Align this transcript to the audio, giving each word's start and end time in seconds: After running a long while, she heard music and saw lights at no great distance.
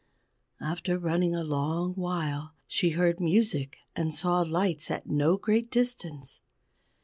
After 0.59 0.97
running 0.97 1.35
a 1.35 1.43
long 1.43 1.93
while, 1.93 2.55
she 2.65 2.89
heard 2.97 3.19
music 3.19 3.77
and 3.95 4.15
saw 4.15 4.39
lights 4.41 4.89
at 4.89 5.05
no 5.05 5.37
great 5.37 5.69
distance. 5.69 6.41